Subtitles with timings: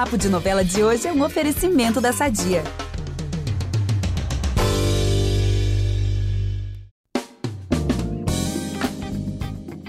[0.00, 2.64] Papo de Novela de hoje é um oferecimento da Sadia.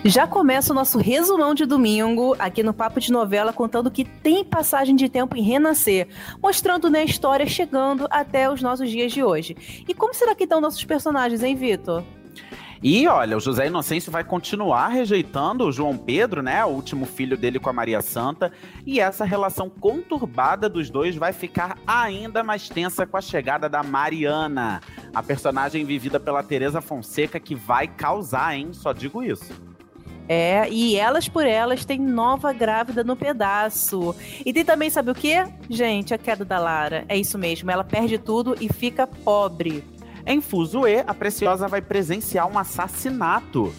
[0.03, 4.43] Já começa o nosso resumão de domingo aqui no Papo de Novela, contando que tem
[4.43, 6.09] passagem de tempo em Renascer,
[6.43, 9.55] mostrando né, a história chegando até os nossos dias de hoje.
[9.87, 12.03] E como será que estão nossos personagens, hein, Vitor?
[12.83, 17.37] E olha, o José Inocêncio vai continuar rejeitando o João Pedro, né, o último filho
[17.37, 18.51] dele com a Maria Santa,
[18.87, 23.83] e essa relação conturbada dos dois vai ficar ainda mais tensa com a chegada da
[23.83, 24.81] Mariana,
[25.13, 28.69] a personagem vivida pela Teresa Fonseca que vai causar, hein?
[28.73, 29.53] Só digo isso.
[30.27, 34.15] É, e elas por elas tem nova grávida no pedaço.
[34.43, 35.35] E tem também, sabe o que?
[35.69, 37.05] Gente, a queda da Lara.
[37.07, 39.83] É isso mesmo, ela perde tudo e fica pobre.
[40.25, 43.73] Em Fuzue, a Preciosa vai presenciar um assassinato.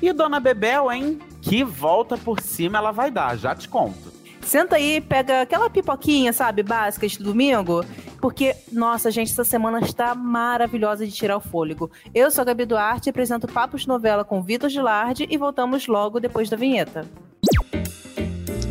[0.00, 1.18] E Dona Bebel, hein?
[1.40, 4.12] Que volta por cima ela vai dar, já te conto.
[4.40, 7.84] Senta aí, pega aquela pipoquinha, sabe, básica de domingo,
[8.20, 11.90] porque, nossa, gente, essa semana está maravilhosa de tirar o fôlego.
[12.14, 16.48] Eu sou a Gabi Duarte, apresento Papos Novela com Vitor Gilardi e voltamos logo depois
[16.48, 17.04] da vinheta.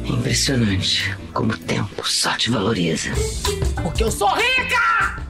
[0.03, 3.11] Impressionante como o tempo só te valoriza.
[3.83, 5.26] Porque eu sou rica!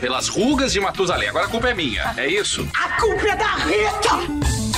[0.00, 1.28] Pelas rugas de Matusalém.
[1.28, 2.66] Agora a culpa é minha, é isso?
[2.74, 4.70] A culpa é da Rita!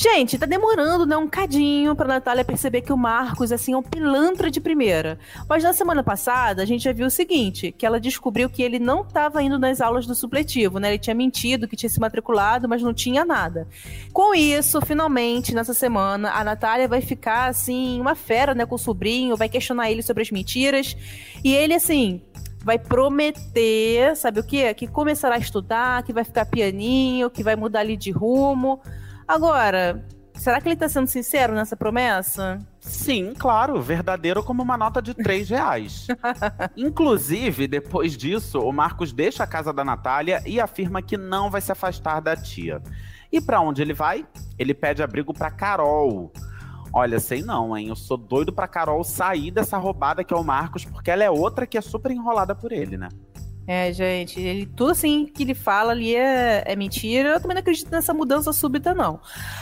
[0.00, 3.82] Gente, tá demorando, né, um cadinho pra Natália perceber que o Marcos, assim, é um
[3.82, 5.18] pilantra de primeira.
[5.48, 8.78] Mas na semana passada, a gente já viu o seguinte, que ela descobriu que ele
[8.78, 10.90] não tava indo nas aulas do supletivo, né?
[10.90, 13.66] Ele tinha mentido que tinha se matriculado, mas não tinha nada.
[14.12, 18.78] Com isso, finalmente, nessa semana, a Natália vai ficar, assim, uma fera, né, com o
[18.78, 20.96] sobrinho, vai questionar ele sobre as mentiras.
[21.42, 22.22] E ele, assim,
[22.68, 24.74] vai prometer, sabe o quê?
[24.74, 28.82] Que começará a estudar, que vai ficar pianinho, que vai mudar ali de rumo.
[29.26, 32.58] Agora, será que ele tá sendo sincero nessa promessa?
[32.78, 36.08] Sim, claro, verdadeiro como uma nota de 3 reais.
[36.76, 41.62] Inclusive, depois disso, o Marcos deixa a casa da Natália e afirma que não vai
[41.62, 42.82] se afastar da tia.
[43.32, 44.26] E para onde ele vai?
[44.58, 46.30] Ele pede abrigo para Carol.
[46.92, 47.88] Olha, sei não, hein?
[47.88, 51.30] Eu sou doido pra Carol sair dessa roubada que é o Marcos, porque ela é
[51.30, 53.08] outra que é super enrolada por ele, né?
[53.70, 57.34] É, gente, ele, tudo assim que ele fala ali é, é, mentira.
[57.34, 59.20] Eu também não acredito nessa mudança súbita, não.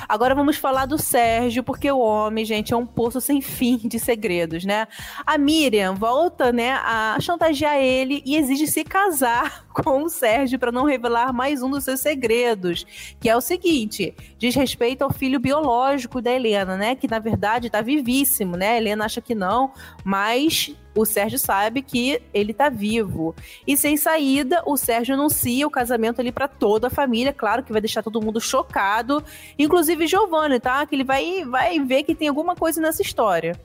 [0.09, 3.99] Agora vamos falar do Sérgio, porque o homem, gente, é um poço sem fim de
[3.99, 4.87] segredos, né?
[5.27, 10.71] A Miriam volta, né, a chantagear ele e exige se casar com o Sérgio para
[10.71, 12.87] não revelar mais um dos seus segredos,
[13.19, 16.95] que é o seguinte: diz respeito ao filho biológico da Helena, né?
[16.95, 18.69] Que na verdade tá vivíssimo, né?
[18.69, 19.73] A Helena acha que não,
[20.05, 23.35] mas o Sérgio sabe que ele tá vivo.
[23.67, 27.73] E sem saída, o Sérgio anuncia o casamento ali para toda a família, claro que
[27.73, 29.23] vai deixar todo mundo chocado,
[29.59, 30.85] inclusive Giovanni, tá?
[30.87, 33.61] Que ele vai vai ver que tem alguma coisa nessa história.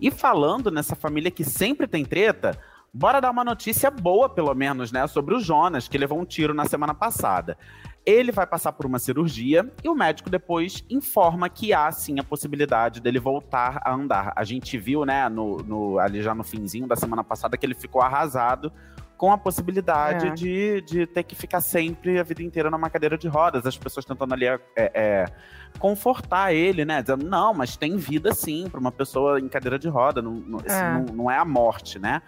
[0.00, 2.58] E falando nessa família que sempre tem treta,
[2.96, 6.54] bora dar uma notícia boa, pelo menos, né, sobre o Jonas, que levou um tiro
[6.54, 7.58] na semana passada.
[8.06, 12.22] Ele vai passar por uma cirurgia e o médico depois informa que há sim a
[12.22, 14.32] possibilidade dele voltar a andar.
[14.34, 17.74] A gente viu, né, no, no, ali já no finzinho da semana passada, que ele
[17.74, 18.72] ficou arrasado
[19.16, 20.30] com a possibilidade é.
[20.30, 23.66] de, de ter que ficar sempre a vida inteira numa cadeira de rodas.
[23.66, 25.24] As pessoas tentando ali é, é,
[25.78, 27.00] confortar ele, né?
[27.00, 30.58] Dizendo, não, mas tem vida sim para uma pessoa em cadeira de roda, não, não,
[30.60, 30.92] é.
[30.92, 32.20] Não, não, é a morte, né?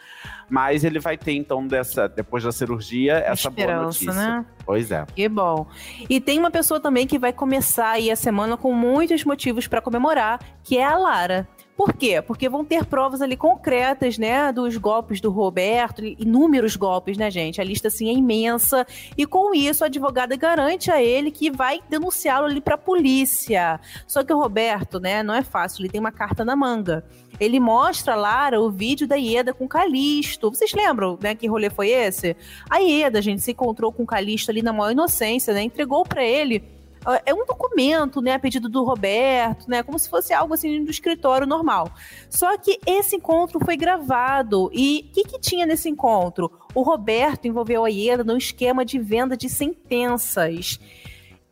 [0.48, 4.12] Mas ele vai ter, então, dessa, depois da cirurgia, essa Esperança, boa notícia.
[4.12, 4.46] Né?
[4.64, 5.04] Pois é.
[5.14, 5.66] Que bom.
[6.08, 9.82] E tem uma pessoa também que vai começar aí a semana com muitos motivos para
[9.82, 11.46] comemorar, que é a Lara.
[11.78, 12.20] Por quê?
[12.20, 17.60] Porque vão ter provas ali concretas, né, dos golpes do Roberto, inúmeros golpes, né, gente?
[17.60, 18.84] A lista assim é imensa
[19.16, 23.78] e com isso a advogada garante a ele que vai denunciá-lo ali para a polícia.
[24.08, 27.04] Só que o Roberto, né, não é fácil, ele tem uma carta na manga.
[27.38, 30.50] Ele mostra a Lara o vídeo da Ieda com Calisto.
[30.50, 32.36] Vocês lembram, né, que rolê foi esse?
[32.68, 35.62] A Ieda, gente, se encontrou com Calisto ali na maior inocência, né?
[35.62, 36.76] Entregou para ele
[37.24, 40.90] é um documento, né, a pedido do Roberto, né, como se fosse algo assim do
[40.90, 41.90] escritório normal.
[42.28, 46.50] Só que esse encontro foi gravado e o que, que tinha nesse encontro?
[46.74, 50.78] O Roberto envolveu a Ieda no esquema de venda de sentenças.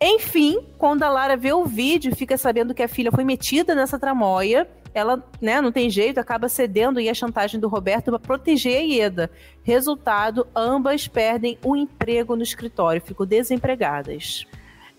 [0.00, 3.98] Enfim, quando a Lara vê o vídeo fica sabendo que a filha foi metida nessa
[3.98, 8.78] tramóia, ela, né, não tem jeito, acaba cedendo e a chantagem do Roberto para proteger
[8.78, 9.30] a Ieda.
[9.62, 14.46] Resultado, ambas perdem o emprego no escritório, ficam desempregadas.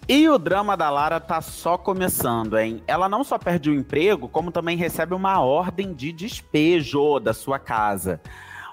[0.09, 2.81] E o drama da Lara tá só começando, hein?
[2.87, 7.59] Ela não só perde o emprego, como também recebe uma ordem de despejo da sua
[7.59, 8.21] casa.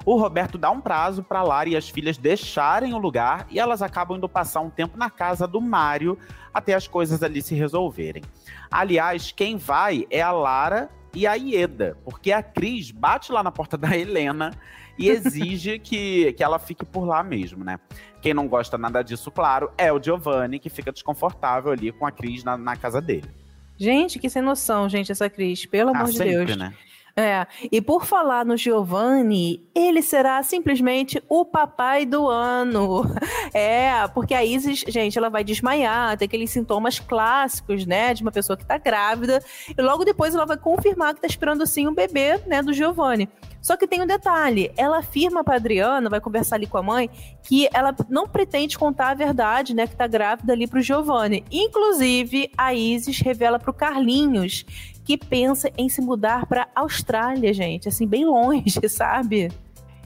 [0.07, 3.83] O Roberto dá um prazo para Lara e as filhas deixarem o lugar e elas
[3.83, 6.17] acabam indo passar um tempo na casa do Mário
[6.53, 8.23] até as coisas ali se resolverem.
[8.71, 13.53] Aliás, quem vai é a Lara e a Ieda, porque a Cris bate lá na
[13.53, 14.51] porta da Helena
[14.99, 17.79] e exige que, que ela fique por lá mesmo, né?
[18.21, 22.11] Quem não gosta nada disso, claro, é o Giovanni, que fica desconfortável ali com a
[22.13, 23.29] Cris na, na casa dele.
[23.77, 26.57] Gente, que sem noção, gente, essa Cris, pelo Ah, amor de sempre, Deus.
[26.57, 26.73] né?
[27.17, 33.05] É, e por falar no Giovanni, ele será simplesmente o papai do ano.
[33.57, 38.33] É, porque a Isis, gente, ela vai desmaiar, tem aqueles sintomas clássicos, né, de uma
[38.33, 39.41] pessoa que tá grávida,
[39.77, 43.29] e logo depois ela vai confirmar que tá esperando sim um bebê, né, do Giovanni.
[43.65, 47.09] Só que tem um detalhe, ela afirma pra Adriana, vai conversar ali com a mãe,
[47.43, 51.43] que ela não pretende contar a verdade, né, que tá grávida ali pro Giovanni.
[51.51, 54.67] Inclusive, a Isis revela pro Carlinhos
[55.03, 59.51] que pensa em se mudar pra Austrália, gente, assim, bem longe, sabe?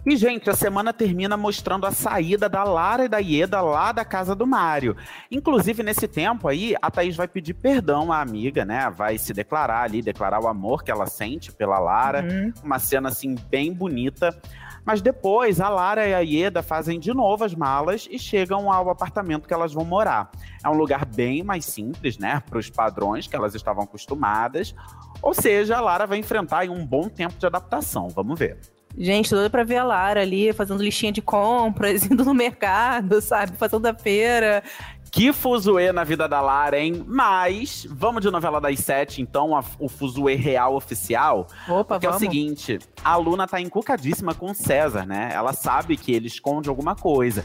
[0.09, 4.07] E, gente, a semana termina mostrando a saída da Lara e da Ieda lá da
[4.07, 4.97] casa do Mário.
[5.31, 8.89] Inclusive, nesse tempo aí, a Thaís vai pedir perdão à amiga, né?
[8.89, 12.23] Vai se declarar ali, declarar o amor que ela sente pela Lara.
[12.23, 12.51] Uhum.
[12.65, 14.35] Uma cena, assim, bem bonita.
[14.83, 18.89] Mas depois, a Lara e a Ieda fazem de novo as malas e chegam ao
[18.89, 20.31] apartamento que elas vão morar.
[20.65, 22.43] É um lugar bem mais simples, né?
[22.49, 24.75] Para os padrões que elas estavam acostumadas.
[25.21, 28.09] Ou seja, a Lara vai enfrentar um bom tempo de adaptação.
[28.09, 28.59] Vamos ver.
[28.99, 33.57] Gente, toda pra ver a Lara ali, fazendo listinha de compras, indo no mercado, sabe?
[33.57, 34.63] Fazendo a feira.
[35.11, 37.03] Que fuzuê na vida da Lara, hein?
[37.07, 41.47] Mas, vamos de novela das sete, então, a- o fuzuê real oficial.
[41.69, 45.31] Opa, Que é o seguinte, a Luna tá encucadíssima com o César, né?
[45.33, 47.43] Ela sabe que ele esconde alguma coisa.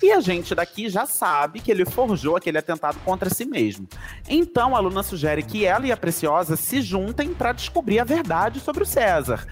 [0.00, 3.88] E a gente daqui já sabe que ele forjou aquele atentado contra si mesmo.
[4.28, 8.58] Então a Luna sugere que ela e a Preciosa se juntem pra descobrir a verdade
[8.60, 9.46] sobre o César.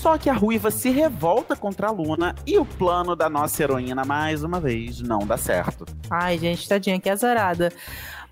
[0.00, 4.04] Só que a Ruiva se revolta contra a Luna e o plano da nossa heroína,
[4.04, 5.84] mais uma vez, não dá certo.
[6.10, 7.72] Ai, gente, tadinha, que azarada.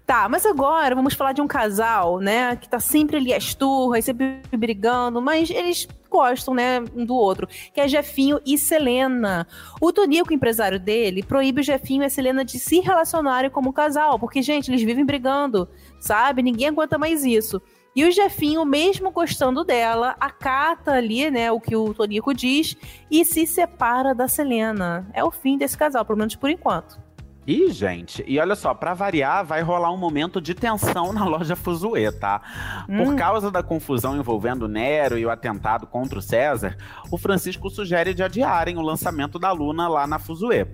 [0.07, 2.55] Tá, mas agora vamos falar de um casal, né?
[2.55, 7.49] Que tá sempre ali às turras, sempre brigando, mas eles gostam, né, um do outro,
[7.75, 9.47] que é Jefinho e Selena.
[9.81, 14.17] O Tonico, empresário dele, proíbe o Jefinho e a Selena de se relacionarem como casal,
[14.17, 15.69] porque, gente, eles vivem brigando,
[15.99, 16.41] sabe?
[16.41, 17.61] Ninguém aguenta mais isso.
[17.97, 22.77] E o Jefinho, mesmo gostando dela, acata ali, né, o que o Tonico diz
[23.11, 25.09] e se separa da Selena.
[25.15, 27.06] É o fim desse casal, pelo menos por enquanto.
[27.47, 31.55] Ih, gente, e olha só, pra variar, vai rolar um momento de tensão na loja
[31.55, 32.41] Fuzue, tá?
[32.87, 33.17] Por Hum.
[33.17, 36.77] causa da confusão envolvendo Nero e o atentado contra o César,
[37.09, 40.67] o Francisco sugere de adiarem o lançamento da Luna lá na Fuzue.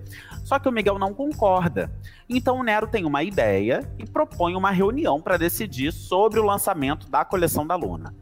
[0.43, 1.91] Só que o Miguel não concorda.
[2.27, 7.07] Então o Nero tem uma ideia e propõe uma reunião para decidir sobre o lançamento
[7.07, 8.15] da coleção da Luna.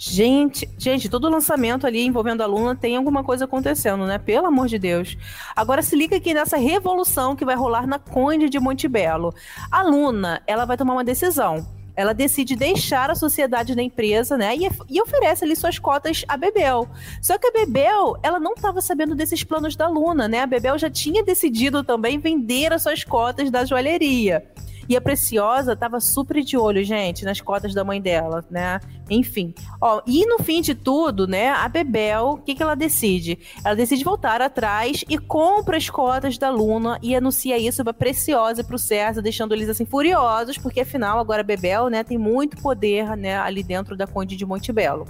[0.00, 4.16] Gente, gente, todo lançamento ali envolvendo a Luna tem alguma coisa acontecendo, né?
[4.16, 5.18] Pelo amor de Deus.
[5.56, 9.34] Agora se liga aqui nessa revolução que vai rolar na Conde de Montebello.
[9.72, 11.66] A Luna, ela vai tomar uma decisão.
[11.96, 14.54] Ela decide deixar a sociedade da empresa, né?
[14.56, 16.88] E, e oferece ali suas cotas a Bebel.
[17.20, 20.42] Só que a Bebel, ela não estava sabendo desses planos da Luna, né?
[20.42, 24.48] A Bebel já tinha decidido também vender as suas cotas da joalheria.
[24.88, 28.80] E a Preciosa tava super de olho, gente, nas cotas da mãe dela, né?
[29.10, 29.54] Enfim.
[29.80, 33.38] Ó, e no fim de tudo, né, a Bebel, o que, que ela decide?
[33.64, 38.60] Ela decide voltar atrás e compra as cotas da Luna e anuncia isso pra Preciosa
[38.60, 42.56] e pro César, deixando eles assim furiosos, porque afinal agora a Bebel, né, tem muito
[42.62, 45.06] poder, né, ali dentro da Conde de Montebello.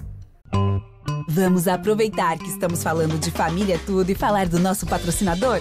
[1.30, 5.60] Vamos aproveitar que estamos falando de família tudo e falar do nosso patrocinador?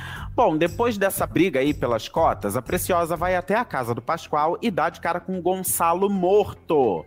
[0.33, 4.57] Bom, depois dessa briga aí pelas cotas, a Preciosa vai até a casa do Pascoal
[4.61, 7.05] e dá de cara com o Gonçalo morto.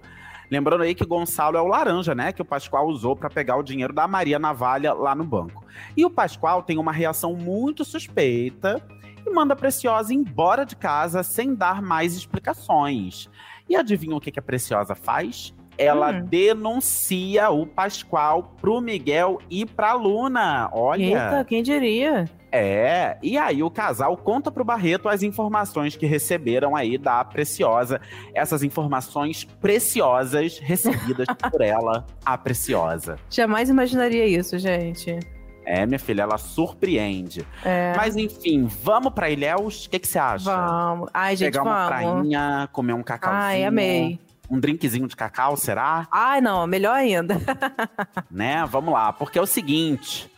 [0.51, 2.33] Lembrando aí que Gonçalo é o laranja, né?
[2.33, 5.65] Que o Pascoal usou para pegar o dinheiro da Maria Navalha lá no banco.
[5.97, 8.81] E o Pascoal tem uma reação muito suspeita
[9.27, 13.29] e manda a Preciosa embora de casa sem dar mais explicações.
[13.69, 15.55] E adivinha o que, que a Preciosa faz?
[15.79, 16.27] Ela Hum.
[16.27, 20.69] denuncia o Pascoal pro Miguel e pra Luna.
[20.73, 21.03] Olha.
[21.03, 22.31] Eita, quem diria?
[22.57, 28.01] É, e aí o casal conta pro Barreto as informações que receberam aí da Preciosa.
[28.33, 33.19] Essas informações preciosas recebidas por ela, a Preciosa.
[33.29, 35.19] Jamais imaginaria isso, gente.
[35.67, 37.45] É, minha filha, ela surpreende.
[37.65, 37.93] É.
[37.97, 39.87] Mas enfim, vamos pra Ilhéus?
[39.87, 40.45] O que você acha?
[40.45, 41.11] Vamos.
[41.13, 41.89] Ai, gente, Pegar uma vamos.
[41.89, 43.43] prainha, comer um cacauzinho.
[43.43, 44.21] Ai, amei.
[44.49, 46.07] Um drinkzinho de cacau, será?
[46.13, 47.37] Ai, não, melhor ainda.
[48.31, 48.65] né?
[48.67, 50.31] Vamos lá, porque é o seguinte.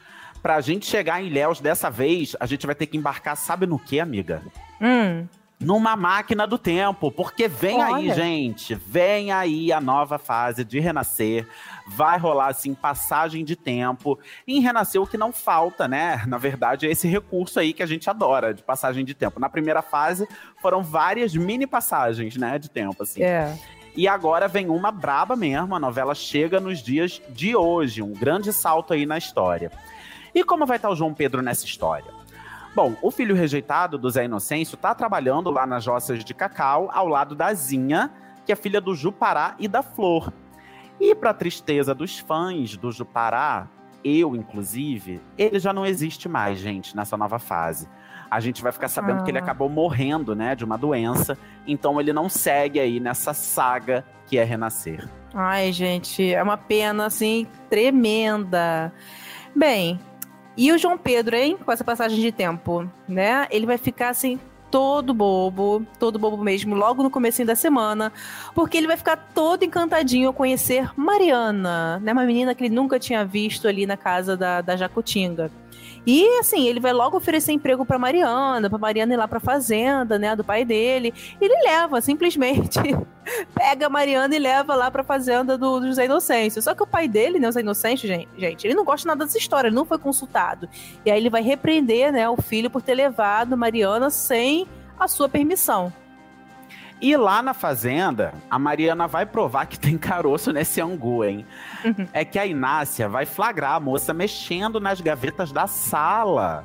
[0.47, 3.81] Pra gente chegar em Ilhéus dessa vez, a gente vai ter que embarcar, sabe no
[3.81, 4.43] que, amiga?
[4.81, 5.26] Hum.
[5.59, 7.97] Numa máquina do tempo, porque vem Olha.
[7.97, 11.49] aí, gente, vem aí a nova fase de renascer.
[11.88, 14.21] Vai rolar, assim, passagem de tempo.
[14.47, 16.23] E em renascer, o que não falta, né?
[16.29, 19.41] Na verdade, é esse recurso aí que a gente adora, de passagem de tempo.
[19.41, 20.29] Na primeira fase,
[20.62, 23.21] foram várias mini passagens, né, de tempo, assim.
[23.21, 23.53] É.
[23.97, 28.53] E agora vem uma braba mesmo, a novela chega nos dias de hoje, um grande
[28.53, 29.73] salto aí na história.
[30.37, 32.12] E como vai estar o João Pedro nessa história?
[32.75, 37.09] Bom, o filho rejeitado do Zé Inocêncio está trabalhando lá nas roças de cacau, ao
[37.09, 38.12] lado da Zinha,
[38.45, 40.31] que é filha do Jupará e da Flor.
[41.00, 43.66] E para tristeza dos fãs do Jupará,
[44.05, 47.88] eu inclusive, ele já não existe mais, gente, nessa nova fase.
[48.31, 49.23] A gente vai ficar sabendo Ah.
[49.23, 54.05] que ele acabou morrendo, né, de uma doença, então ele não segue aí nessa saga
[54.26, 55.09] que é renascer.
[55.33, 58.93] Ai, gente, é uma pena, assim, tremenda.
[59.55, 59.99] Bem,
[60.57, 63.47] e o João Pedro, hein, com essa passagem de tempo, né?
[63.51, 64.39] Ele vai ficar, assim,
[64.71, 68.13] todo bobo, todo bobo mesmo, logo no comecinho da semana,
[68.55, 72.13] porque ele vai ficar todo encantadinho ao conhecer Mariana, né?
[72.13, 75.51] Uma menina que ele nunca tinha visto ali na casa da, da Jacutinga.
[76.06, 80.18] E assim, ele vai logo oferecer emprego pra Mariana, pra Mariana ir lá pra fazenda,
[80.18, 81.12] né, do pai dele.
[81.40, 82.78] Ele leva, simplesmente,
[83.52, 86.62] pega a Mariana e leva lá pra fazenda do, do José Inocêncio.
[86.62, 89.66] Só que o pai dele, né, José Inocêncio, gente, ele não gosta nada dessa história,
[89.66, 90.68] ele não foi consultado.
[91.04, 94.66] E aí ele vai repreender, né, o filho por ter levado Mariana sem
[94.99, 95.92] a sua permissão.
[97.00, 101.45] E lá na fazenda, a Mariana vai provar que tem caroço nesse angu, hein?
[101.85, 102.09] Uhum.
[102.12, 106.65] É que a Inácia vai flagrar a moça mexendo nas gavetas da sala.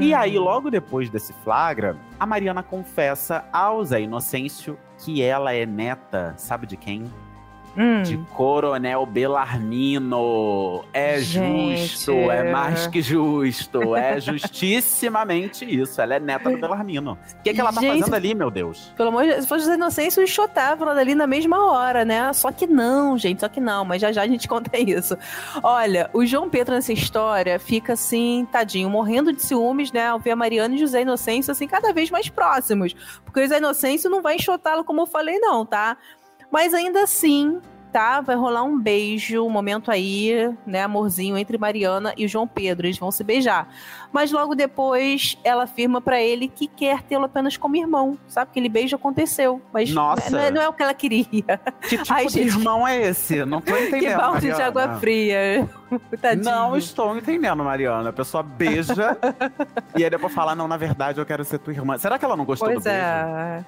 [0.00, 0.16] E Hum.
[0.18, 6.34] aí, logo depois desse flagra, a Mariana confessa ao Zé Inocêncio que ela é neta,
[6.36, 7.04] sabe de quem?
[7.78, 8.02] Hum.
[8.02, 10.84] De Coronel Belarmino.
[10.92, 11.76] É Gente.
[11.86, 13.94] justo, é mais que justo.
[13.94, 16.00] É justissimamente isso.
[16.00, 17.12] Ela é neta do Belarmino.
[17.12, 18.00] O que, que ela tá Gente.
[18.00, 18.92] fazendo ali, meu Deus?
[18.96, 22.32] Pelo amor de Deus, se fosse José Inocêncio, enxotava ela dali na mesma hora, né?
[22.32, 25.16] Só que não, gente, só que não, mas já já a gente conta isso.
[25.62, 30.08] Olha, o João Pedro nessa história fica assim, tadinho, morrendo de ciúmes, né?
[30.08, 32.92] Ao ver a Mariana e José Inocêncio, assim, cada vez mais próximos.
[33.24, 35.96] Porque o José Inocêncio não vai enxotá-lo como eu falei, não, tá?
[36.50, 37.60] Mas ainda assim,
[37.92, 38.20] tá?
[38.20, 42.86] Vai rolar um beijo, um momento aí, né, amorzinho, entre Mariana e João Pedro.
[42.86, 43.68] Eles vão se beijar.
[44.12, 48.16] Mas logo depois, ela afirma pra ele que quer tê-lo apenas como irmão.
[48.26, 48.50] Sabe?
[48.50, 49.60] Aquele beijo aconteceu.
[49.72, 50.30] Mas Nossa.
[50.30, 51.26] Não, é, não é o que ela queria.
[51.82, 52.46] Que tipo Ai, de gente.
[52.48, 53.44] irmão é esse?
[53.44, 54.00] Não tô entendendo.
[54.10, 54.66] que balde de Mariana.
[54.68, 55.68] água fria.
[56.20, 56.44] Tadinho.
[56.44, 58.08] Não estou entendendo, Mariana.
[58.08, 59.16] A pessoa beija
[59.96, 61.98] e aí depois fala: Não, na verdade eu quero ser tua irmã.
[61.98, 63.66] Será que ela não gostou Pois do beijo?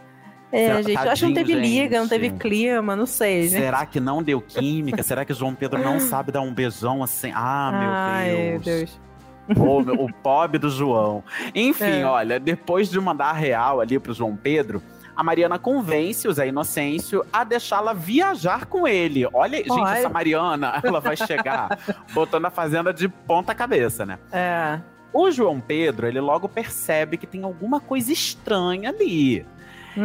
[0.52, 0.83] É.
[0.83, 2.11] Gente, eu acho que não teve Tadinho, liga, não gente.
[2.11, 3.49] teve clima, não sei, né?
[3.49, 5.02] Será que não deu química?
[5.02, 7.33] Será que João Pedro não sabe dar um beijão assim?
[7.35, 8.64] Ah, meu Ai, Deus.
[8.64, 9.00] Deus.
[9.49, 11.25] Meu- o pobre do João.
[11.54, 12.04] Enfim, É.
[12.04, 14.80] olha, depois de mandar a real ali pro João Pedro,
[15.16, 19.26] a Mariana convence o Zé Inocêncio a deixá-la viajar com ele.
[19.33, 19.99] Olha, gente, Olha.
[19.99, 21.78] essa Mariana, ela vai chegar
[22.14, 24.19] botando a fazenda de ponta cabeça, né?
[24.33, 24.78] É.
[25.12, 29.45] O João Pedro, ele logo percebe que tem alguma coisa estranha ali.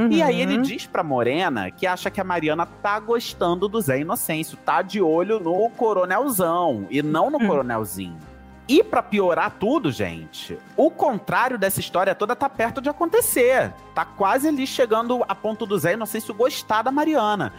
[0.10, 0.62] E aí ele Uhum.
[0.62, 5.02] diz pra Morena que acha que a Mariana tá gostando do Zé Inocêncio, tá de
[5.02, 7.48] olho no coronelzão e não no Hum.
[7.48, 8.18] coronelzinho.
[8.68, 13.72] E pra piorar tudo, gente, o contrário dessa história toda tá perto de acontecer.
[13.94, 17.54] Tá quase ali chegando a ponto do Zé Inocêncio gostar da Mariana.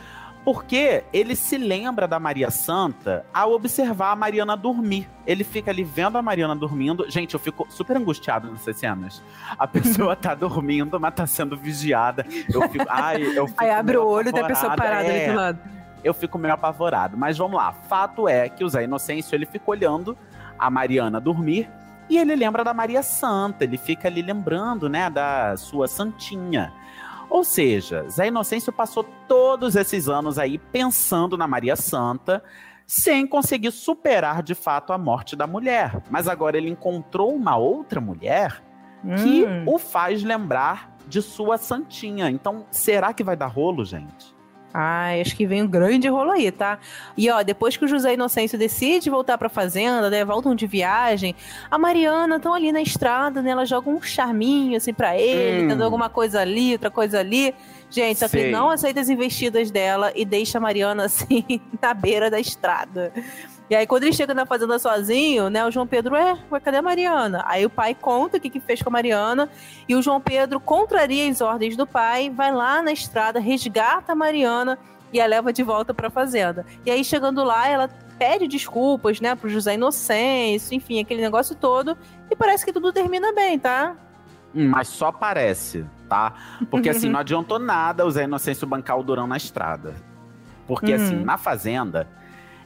[0.47, 5.11] Porque ele se lembra da Maria Santa ao observar a Mariana dormir.
[5.27, 7.11] Ele fica ali vendo a Mariana dormindo.
[7.11, 9.21] Gente, eu fico super angustiado nessas cenas.
[9.59, 12.25] A pessoa tá dormindo, mas tá sendo vigiada.
[12.49, 12.87] Eu fico.
[12.89, 15.37] Ai, eu fico Aí abre o olho e tem a pessoa parada ali É, do
[15.37, 15.59] lado.
[16.05, 17.17] eu fico meio apavorado.
[17.17, 17.73] Mas vamos lá.
[17.73, 20.17] Fato é que o Zé Inocêncio ele fica olhando
[20.57, 21.69] a Mariana dormir
[22.09, 23.65] e ele lembra da Maria Santa.
[23.65, 26.73] Ele fica ali lembrando, né, da sua santinha.
[27.29, 32.43] Ou seja, Zé Inocêncio passou todos esses anos aí pensando na Maria Santa,
[32.87, 36.03] sem conseguir superar de fato a morte da mulher.
[36.09, 38.63] Mas agora ele encontrou uma outra mulher
[39.23, 39.65] que Hum.
[39.67, 42.31] o faz lembrar de sua santinha.
[42.31, 44.36] Então, será que vai dar rolo, gente?
[44.75, 46.79] Ai, acho que vem um grande rolo aí, tá?
[47.17, 50.23] E ó, depois que o José Inocêncio decide voltar pra fazenda, né?
[50.25, 51.35] Voltam de viagem,
[51.71, 53.51] a Mariana estão ali na estrada, né?
[53.53, 55.69] Ela joga um charminho assim pra ele, Hum.
[55.69, 57.55] dando alguma coisa ali, outra coisa ali.
[57.89, 61.45] Gente, só que não aceita as investidas dela e deixa a Mariana assim
[61.81, 63.13] na beira da estrada.
[63.69, 65.65] E aí, quando ele chega na fazenda sozinho, né?
[65.67, 67.43] O João Pedro, é, ué, cadê a Mariana?
[67.47, 69.49] Aí o pai conta o que, que fez com a Mariana.
[69.89, 74.15] E o João Pedro contraria as ordens do pai, vai lá na estrada, resgata a
[74.15, 74.79] Mariana
[75.13, 76.65] e a leva de volta pra fazenda.
[76.85, 81.99] E aí, chegando lá, ela pede desculpas, né, pro José Inocêncio, enfim, aquele negócio todo.
[82.31, 83.97] E parece que tudo termina bem, tá?
[84.55, 86.33] Hum, mas só parece, tá?
[86.71, 89.95] Porque assim, não adiantou nada o Zé Inocêncio bancar o Durão na estrada.
[90.69, 91.25] Porque assim, Uhum.
[91.25, 92.09] na fazenda,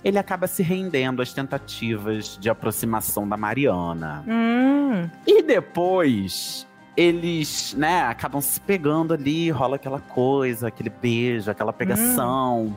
[0.04, 4.24] ele acaba se rendendo às tentativas de aproximação da Mariana.
[4.26, 5.08] Hum.
[5.26, 6.66] E depois,
[6.96, 12.76] eles, né, acabam se pegando ali, rola aquela coisa, aquele beijo, aquela pegação.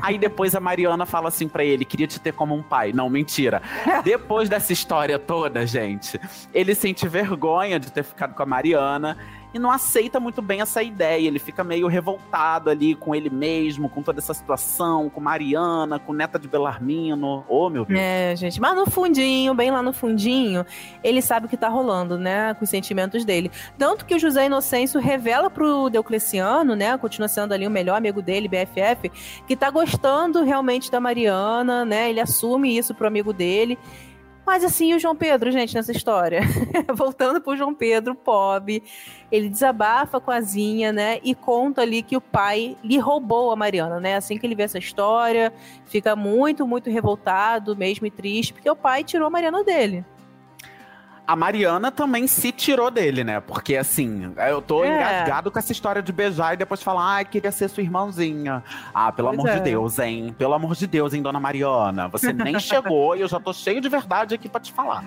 [0.00, 2.92] Aí depois a Mariana fala assim pra ele: queria te ter como um pai.
[2.92, 3.62] Não, mentira.
[4.02, 6.20] Depois dessa história toda, gente,
[6.52, 9.16] ele sente vergonha de ter ficado com a Mariana
[9.56, 11.26] e não aceita muito bem essa ideia.
[11.26, 16.12] Ele fica meio revoltado ali com ele mesmo, com toda essa situação, com Mariana, com
[16.12, 17.44] neta de Belarmino.
[17.48, 17.98] Oh, meu Deus.
[17.98, 18.60] É, gente.
[18.60, 20.64] Mas no fundinho, bem lá no fundinho,
[21.02, 22.52] ele sabe o que tá rolando, né?
[22.54, 23.50] Com os sentimentos dele.
[23.78, 26.96] Tanto que o José Inocêncio revela pro Diocleciano, né?
[26.98, 29.10] Continua sendo ali o melhor amigo dele, BFF,
[29.46, 32.10] que tá gostando realmente da Mariana, né?
[32.10, 33.78] Ele assume isso pro amigo dele.
[34.46, 36.40] Mas assim, o João Pedro, gente, nessa história.
[36.94, 38.80] Voltando pro João Pedro, pobre.
[39.30, 41.18] Ele desabafa com a Zinha, né?
[41.24, 44.14] E conta ali que o pai lhe roubou a Mariana, né?
[44.14, 45.52] Assim que ele vê essa história,
[45.86, 50.04] fica muito, muito revoltado mesmo e triste, porque o pai tirou a Mariana dele.
[51.26, 53.40] A Mariana também se tirou dele, né?
[53.40, 54.88] Porque assim, eu tô É.
[54.88, 58.62] engasgado com essa história de beijar e depois falar, ai, queria ser sua irmãzinha.
[58.94, 59.60] Ah, pelo Pois amor de é.
[59.60, 60.34] Deus, hein?
[60.38, 62.06] Pelo amor de Deus, hein, dona Mariana?
[62.08, 65.04] Você nem chegou e eu já tô cheio de verdade aqui pra te falar.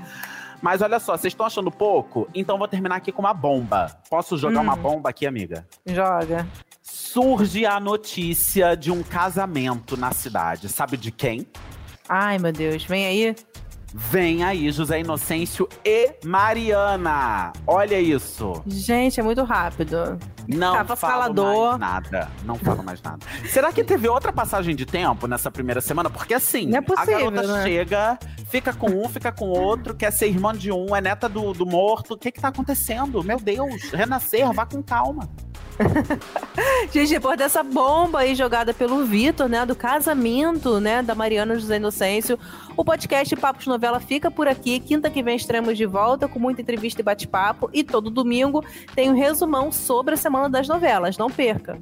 [0.62, 2.28] Mas olha só, vocês estão achando pouco?
[2.36, 3.98] Então vou terminar aqui com uma bomba.
[4.10, 4.64] Posso jogar Hum.
[4.64, 5.66] uma bomba aqui, amiga?
[5.86, 6.46] Joga.
[6.82, 10.68] Surge a notícia de um casamento na cidade.
[10.68, 11.48] Sabe de quem?
[12.10, 13.36] Ai, meu Deus, vem aí.
[13.94, 17.52] Vem aí, José Inocêncio e Mariana.
[17.66, 18.62] Olha isso.
[18.68, 20.18] Gente, é muito rápido.
[20.48, 21.78] Não Tava falo falador.
[21.78, 22.32] mais nada.
[22.44, 23.20] Não falo mais nada.
[23.48, 26.10] Será que teve outra passagem de tempo nessa primeira semana?
[26.10, 27.64] Porque assim, Não é possível, a garota né?
[27.64, 31.54] chega, fica com um, fica com outro, quer ser irmã de um, é neta do,
[31.54, 32.14] do morto.
[32.14, 33.24] O que que tá acontecendo?
[33.24, 35.30] Meu Deus, renascer, vá com calma.
[36.92, 41.78] Gente, depois dessa bomba aí jogada pelo Vitor, né, do casamento, né, da Mariana José
[41.78, 42.38] Inocêncio,
[42.76, 44.80] o podcast Papo de Novela fica por aqui.
[44.80, 47.70] Quinta que vem estaremos de volta com muita entrevista e bate-papo.
[47.74, 51.18] E todo domingo tem um resumão sobre a Semana das Novelas.
[51.18, 51.82] Não perca!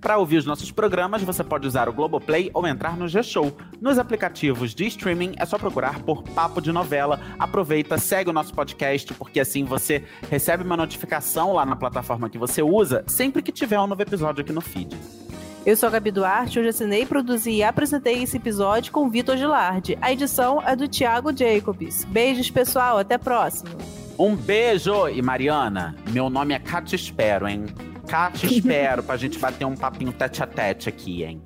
[0.00, 3.54] Para ouvir os nossos programas, você pode usar o Globoplay ou entrar no G-Show.
[3.80, 7.20] Nos aplicativos de streaming é só procurar por Papo de Novela.
[7.38, 12.38] Aproveita, segue o nosso podcast, porque assim você recebe uma notificação lá na plataforma que
[12.38, 14.96] você usa sempre que tiver um novo episódio aqui no feed.
[15.66, 19.36] Eu sou a Gabi Duarte, hoje assinei, produzi e apresentei esse episódio com o Vitor
[19.36, 19.98] Gilardi.
[20.00, 22.04] A edição é do Thiago Jacobs.
[22.04, 23.70] Beijos, pessoal, até a próxima!
[24.18, 25.08] Um beijo!
[25.08, 27.66] E Mariana, meu nome é Cátia Espero, hein?
[28.10, 31.40] Cátia Espero, pra gente bater um papinho tete a tete aqui, hein?